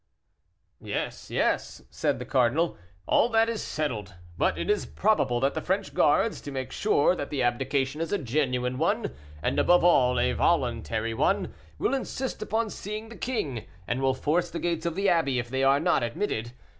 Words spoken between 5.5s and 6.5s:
the French guards, to